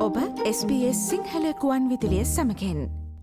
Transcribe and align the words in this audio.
ඔබ 0.00 0.16
SBS 0.48 1.00
සිංහලකුවන් 1.08 1.88
විදිලිය 1.90 2.22
සමකෙන් 2.24 2.78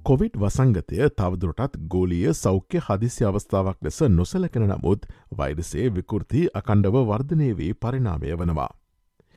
Covid 0.05 0.35
වසංගතය 0.37 1.07
තවදුරටත් 1.11 1.77
ගෝලිය 1.93 2.33
සෞඛ්‍ය 2.39 2.81
හදිසි 2.87 3.25
අවස්ථාවක් 3.29 3.79
ලෙස 3.81 3.97
නොසලකන 4.11 4.65
නමුත් 4.69 5.07
වෛරසේ 5.39 5.87
විකෘති 5.95 6.43
අකණ්ඩව 6.59 6.97
වර්ධනය 7.07 7.47
වී 7.59 7.71
පරිනාමය 7.75 8.35
වනවා. 8.35 8.67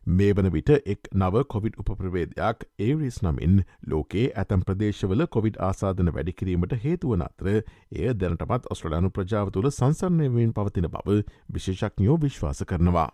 මේ 0.07 0.35
වන 0.35 0.51
විට 0.53 0.75
එක් 0.75 1.09
නව 1.15 1.45
කොවිඩ් 1.47 1.81
උපප්‍රවේදයක් 1.81 2.67
ඒරිස් 2.81 3.19
නමින් 3.23 3.57
ලෝකේ 3.87 4.27
ඇතම් 4.35 4.67
ප්‍රදේශවල 4.67 5.27
කොවිඩ් 5.29 5.57
ආසාධන 5.63 6.13
වැඩිකිරීමට 6.13 6.77
හේතුවන 6.85 7.25
අතර 7.29 7.51
එය 7.53 8.13
දැනටමත් 8.17 8.69
ඔස්ට්‍රලයානු 8.69 9.13
ප්‍රජාව 9.13 9.55
තුළ 9.57 9.73
සංසරණයවෙන් 9.73 10.53
පවතින 10.53 10.93
බව 10.93 11.19
විශේෂඥයෝ 11.49 12.21
විශ්වාස 12.21 12.65
කරනවා. 12.67 13.09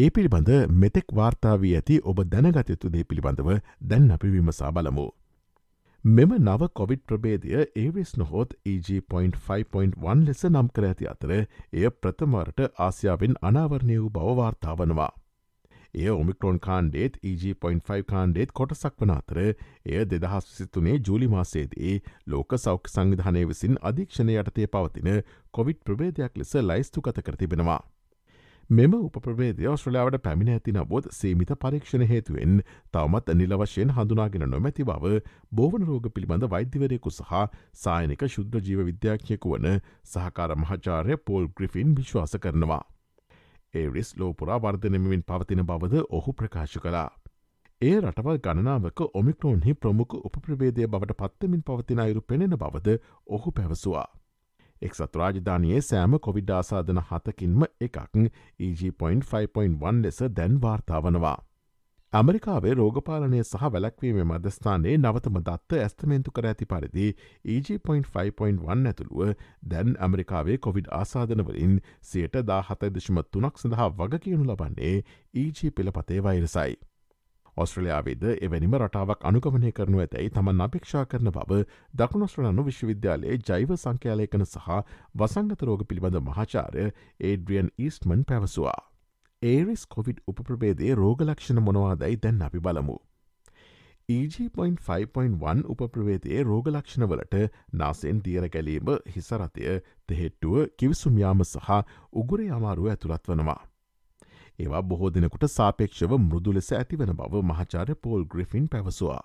ඒ 0.00 0.10
පිළිබඳ 0.16 0.50
මෙතෙක් 0.82 1.12
වාර්තාාවී 1.18 1.70
ඇති 1.76 1.96
ඔබ 2.10 2.20
දැනගතයුතු 2.32 2.90
දේ 2.92 3.02
පිළිබඳව 3.08 3.48
දැන් 3.90 4.06
අපි 4.14 4.30
විමසා 4.34 4.70
බලමු. 4.72 5.04
මෙම 6.04 6.30
නව 6.36 6.68
කොවිඩ් 6.78 7.02
ප්‍රබේදය 7.08 7.50
ඒවිස් 7.56 8.12
නොහොත් 8.20 8.54
EG.5.1 8.72 10.22
ලෙස 10.28 10.46
නම් 10.50 10.70
කර 10.76 10.86
ඇති 10.90 11.10
අතර 11.12 11.34
එය 11.34 11.84
ප්‍රථමවරට 11.98 12.64
ආසියාවෙන් 12.86 13.36
අනාවරණය 13.50 13.98
වූ 13.98 14.14
බවවාර්තා 14.16 14.78
වනවා. 14.80 15.10
එය 15.94 16.08
ඔමිකරෝන් 16.14 16.62
කාණ්ඩේත් 16.68 17.20
EG.5 17.24 18.00
කාණ්ඩේත් 18.14 18.56
කොටසක් 18.58 18.98
වන 19.04 19.16
අතර 19.18 19.44
එය 19.44 20.02
දෙදහස් 20.10 20.50
විසිතුනේ 20.50 20.98
ජූලි 21.06 21.32
මාසේදී 21.36 21.96
ලෝක 22.26 22.60
සෞඛ්‍ය 22.66 22.96
සංවිධානය 22.96 23.46
විසින් 23.52 23.80
අධීක්ෂණය 23.90 24.42
යටතේ 24.42 24.74
පවතින 24.74 25.16
කොවිඩ් 25.58 25.80
ප්‍රවේදයක් 25.84 26.44
ලෙස 26.44 26.60
ලයිස්තු 26.64 27.02
කත 27.02 27.26
කර 27.26 27.42
තිබෙනවා. 27.42 27.82
මෙම 28.70 28.92
උප්‍රවේදය 28.96 29.64
ඔස්ට්‍රලියාවට 29.66 30.16
පැමිණ 30.24 30.50
ඇති 30.50 30.72
නබොත් 30.72 31.06
සීමිත 31.10 31.48
පරීක්ෂණ 31.56 32.04
හේතුවෙන් 32.04 32.60
තවමත් 32.92 33.34
නිල 33.34 33.54
වශයෙන් 33.56 33.90
හඳුනාගෙන 33.90 34.44
නොමැති 34.46 34.84
බව 34.84 35.10
බෝවන 35.52 35.86
රෝග 35.88 36.06
පිළිබඳ 36.10 36.46
වෛද්‍යවරයෙකු 36.48 37.12
සහ 37.12 37.32
සායනික 37.76 38.22
ශුද්ධ 38.28 38.60
ජීව 38.62 38.84
විද්‍යාඥයකු 38.84 39.54
වන 39.54 39.80
සහකාර 40.04 40.54
මහචාරය 40.56 41.16
පෝල් 41.22 41.48
ග්‍රිෆින් 41.52 41.96
විශ්වාස 41.96 42.36
කරනවා. 42.38 42.84
ඒරිස් 43.74 44.14
ලෝපුරා 44.16 44.60
වර්ධනමින් 44.60 45.22
පවතින 45.24 45.64
බවද 45.64 46.04
ඔහු 46.10 46.32
ප්‍රකාශ 46.34 46.78
කලා. 46.78 47.10
ඒ 47.80 47.96
රටවල් 47.96 48.40
ගණනාවක 48.40 49.04
ඔමික්‍රෝන්හි 49.14 49.74
ප්‍රමුඛ 49.76 50.16
උප්‍රවේදය 50.22 50.86
බවට 50.86 51.18
පත්තමින් 51.18 51.62
පවතින 51.64 52.00
අයුරු 52.00 52.22
පෙනෙන 52.24 52.56
බවද 52.56 52.98
ඔහු 53.28 53.52
පැවසවා. 53.52 54.08
එක්සත් 54.82 55.16
රාජධානයේ 55.16 55.80
සෑම 55.82 56.16
කොවිඩ්ඩාසාධන 56.20 57.04
හතකින්ම 57.04 57.68
එකක් 57.80 58.00
EG.5.1 58.60 60.02
ලෙස 60.02 60.20
දැන් 60.36 60.58
වාර්තාාවනවා. 60.62 61.38
ඇමරිකාවේ 62.12 62.72
රෝගපාලනය 62.74 63.40
සහ 63.40 63.66
වැලක්වීම 63.66 64.16
මධස්ථානයේ 64.22 64.94
නවතම 64.96 65.36
දත්ත 65.40 65.78
ඇස්තමේන්තු 65.78 66.32
කර 66.32 66.48
ඇති 66.50 66.66
පරිදි 66.66 67.06
EG.5.1 67.48 68.90
ඇතුළුව 68.90 69.46
දැන් 69.70 69.94
ඇමරිකාවේ 70.00 70.58
කොවිඩ් 70.58 70.92
ආසාධනවලින් 70.98 71.80
සියට 72.10 72.42
දා 72.44 72.60
හතදශම 72.64 73.24
තුනක් 73.30 73.64
සඳහා 73.64 73.90
වග 73.96 74.24
කියනු 74.24 74.48
ලබන්නේ 74.48 74.94
EG 75.40 75.66
පෙළපතේ 75.72 76.22
වෛරසයි. 76.22 76.72
ඔස්ට්‍රලයාාවේද 77.62 78.24
එවැනිම 78.30 78.76
රටාවක් 78.78 79.26
අනුගමනය 79.30 79.72
කරනු 79.72 80.02
ඇතැයි 80.04 80.32
තමන් 80.36 80.64
අපේක්ෂා 80.66 81.04
කරන 81.06 81.32
බව 81.36 81.60
දකුණොස්ට්‍රලනු 81.94 82.66
විශ්වවිද්‍යාලයේ 82.68 83.40
ජෛව 83.48 83.74
සංඛ්‍යාලයකන 83.76 84.46
සහ 84.46 84.70
වසංගත 85.16 85.66
රෝග 85.68 85.84
පිළිබඳ 85.88 86.22
මහාචාරය 86.22 86.88
ඒඩ්‍රියන් 87.20 87.70
ඊස්ටමන් 87.78 88.24
පැවසවා. 88.24 88.80
ඒරිස් 89.42 89.86
කොවිඩ් 89.88 90.24
උපප්‍රබේදේ 90.26 90.96
රෝගලක්ෂණ 90.96 91.62
මොනවාදැයි 91.62 92.20
දැන් 92.24 92.42
අපි 92.42 92.60
බලමු. 92.60 92.98
EG.5.1 94.08 95.64
උපප්‍රවේදයේ 95.72 96.44
රෝගලක්ෂණවලට 96.44 97.36
නාසෙන් 97.74 98.22
දියර 98.24 98.48
ගැලීම 98.54 98.92
හිසරතය 99.14 99.74
තෙහෙට්ටුව 100.08 100.56
කිවිසුම්යාම 100.76 101.44
සහ 101.44 101.68
උගුර 102.22 102.46
අමාරුව 102.50 102.90
ඇතුළත් 102.92 103.30
වනවා. 103.32 103.60
ඒවා 104.60 104.82
බොහෝ 104.84 105.10
දෙනෙකුට 105.10 105.44
සාපේක්ෂව 105.48 106.14
මෘදු 106.20 106.52
ලෙස 106.52 106.72
ඇතිවන 106.74 107.12
බව 107.14 107.42
මහචාර 107.44 107.94
පෝල් 108.02 108.24
ග්‍රිෆින් 108.26 108.66
පැවසවා. 108.68 109.22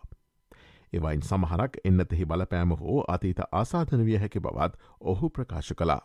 එවයින් 0.93 1.23
සමහරක් 1.23 1.79
එන්නතෙහි 1.83 2.25
බලපෑම 2.25 2.75
හෝ 2.81 2.99
අතීත 3.07 3.41
ආසාධන 3.51 4.05
විය 4.07 4.17
හැකි 4.17 4.39
බවත් 4.39 4.73
ඔහු 5.03 5.29
ප්‍රකාශ 5.29 5.73
කලා. 5.73 6.01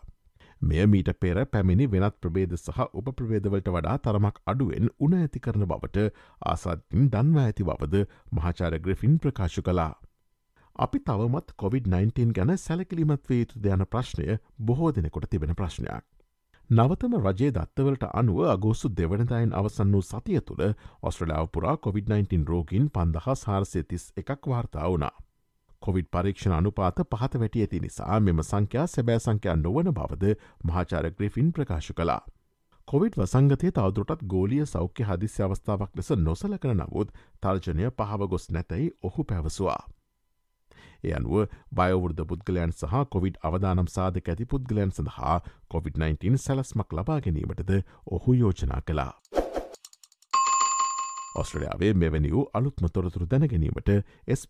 මෙය 0.63 0.87
මීට 0.87 1.11
පෙර 1.21 1.39
පැමිණි 1.47 1.87
වෙනත් 1.89 2.17
ප්‍රබේද 2.21 2.53
සහ 2.57 2.81
උප 2.93 3.07
ප්‍රවේදවලට 3.17 3.69
වඩා 3.71 3.97
තරමක් 3.99 4.41
අඩුවෙන් 4.47 4.91
උන 4.99 5.15
ඇති 5.15 5.41
කරන 5.41 5.67
බවට 5.67 6.07
ආසාතින් 6.47 7.09
දන්වා 7.09 7.45
ඇති 7.45 7.65
බවද 7.65 8.05
මහාචාර 8.33 8.79
ග්‍රෆින් 8.79 9.19
ප්‍රකාශ 9.19 9.61
කලා. 9.63 9.93
අපි 10.77 10.99
තවමත් 11.01 11.55
COොVID-19 11.55 12.33
ගැන 12.33 12.57
සැලකිලිමත් 12.59 13.29
වේ 13.29 13.41
යුතු 13.41 13.63
යන 13.69 13.87
ප්‍රශ්නය 13.87 14.39
බොහෝ 14.61 14.93
දෙනෙකොට 14.93 15.31
තිබෙන 15.31 15.55
ප්‍රශ්නයක්. 15.55 16.05
නවතම 16.71 17.15
රජයේ 17.19 17.51
දත්තවලට 17.51 18.05
අනුව 18.13 18.45
අගෝසු 18.51 18.89
දෙවනදායින් 18.91 19.55
අවසන් 19.55 19.95
වූ 19.95 20.03
සතිය 20.03 20.41
තුළ 20.41 20.61
ඔස්ට්‍රලාව 21.03 21.49
පුරා 21.55 21.73
COොVID-19 21.77 22.45
රෝගින් 22.47 22.85
පන්දහස් 22.89 23.43
හාරසේතිස් 23.45 24.05
එකක් 24.17 24.47
වාර්තා 24.47 24.87
වුණා. 24.87 25.17
කොවිඩ් 25.83 26.09
පරීක්ෂණ 26.09 26.55
අනුපාත 26.55 27.03
පහත 27.07 27.43
වැටි 27.43 27.65
ඇති 27.65 27.81
නිසා 27.81 28.21
මෙම 28.21 28.43
සංඛ්‍යා 28.45 28.87
සැබෑ 28.87 29.19
සංඛ්‍යා 29.19 29.57
නොවන 29.59 29.91
බවද 29.93 30.35
මහාචාර 30.65 31.11
ග්‍රිෆින් 31.13 31.53
ප්‍රකාශ 31.53 31.93
කලා. 31.93 32.23
කොවිඩ් 32.89 33.19
වසංගතය 33.19 33.73
තවදුරටත් 33.73 34.27
ගෝලිය 34.29 34.67
සෞඛ්‍ය 34.69 35.05
හදිසි 35.05 35.43
අවස්ථාවක් 35.43 35.97
ලෙස 35.97 36.13
නොසලකන 36.21 36.77
නමුත් 36.77 37.11
තර්ජනය 37.43 37.91
පහව 37.93 38.29
ගොස් 38.29 38.51
නැතැයි 38.51 38.93
ඔහු 39.03 39.25
පැවසවා. 39.25 39.81
එය 41.05 41.15
අනුව 41.19 41.47
බයවෘද 41.73 42.25
පුද්ගලයන් 42.33 42.73
සහ 42.73 43.05
කොවිඩ් 43.15 43.41
අවදානම් 43.43 43.93
සාධක 43.97 44.33
ඇති 44.33 44.51
පුද්ගලයන් 44.55 44.97
සඳහා 44.97 45.37
COොVID-19 45.75 46.43
සැලස්මක් 46.47 46.93
ලබා 46.93 47.21
ගැනීමටද 47.21 47.77
ඔහු 48.07 48.35
යෝජනා 48.35 48.83
කලා. 48.83 49.13
ඔස්ට්‍රලයාාවේ 51.37 51.93
මෙවැනි 51.95 52.33
වූ 52.33 52.45
අලුත්ම 52.55 52.89
තොරතුරු 52.93 53.27
දැනගැනීමට 53.33 53.91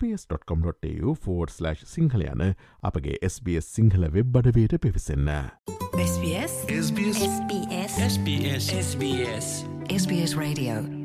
ps.com.tu4/ 0.00 1.75
සිංහල 1.94 2.25
යන 2.28 2.47
අපගේ 2.83 3.19
SBS 3.33 3.75
සිංහල 3.75 4.09
වෙබ් 4.16 4.41
අඩවයට 4.43 4.78
පිවිසන්න. 4.87 5.28
SBS 6.06 6.56
SBS 6.78 7.21
SBS 8.06 8.72
SBS 8.78 9.53
SBS 9.91 10.33
Radio 10.37 11.00